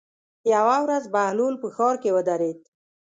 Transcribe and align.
یوه 0.53 0.77
ورځ 0.85 1.03
بهلول 1.13 1.55
په 1.61 1.67
ښار 1.75 1.95
کې 2.03 2.13
ودرېد. 2.15 2.59